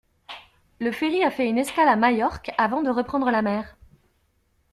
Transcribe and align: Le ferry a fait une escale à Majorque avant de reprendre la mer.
Le 0.79 0.91
ferry 0.91 1.23
a 1.23 1.29
fait 1.29 1.47
une 1.47 1.59
escale 1.59 1.87
à 1.87 1.95
Majorque 1.95 2.49
avant 2.57 2.81
de 2.81 2.89
reprendre 2.89 3.29
la 3.29 3.43
mer. 3.43 3.77